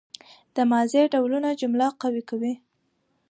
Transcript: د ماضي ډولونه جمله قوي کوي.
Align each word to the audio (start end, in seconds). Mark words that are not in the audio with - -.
د 0.55 0.57
ماضي 0.71 1.01
ډولونه 1.13 1.49
جمله 1.61 1.87
قوي 2.01 2.23
کوي. 2.29 2.53